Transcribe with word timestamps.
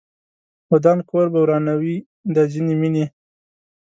ودان 0.71 0.99
کور 1.09 1.25
به 1.33 1.39
ورانوي 1.43 1.95
دا 2.35 2.43
ځینې 2.51 2.73
مینې 2.81 3.05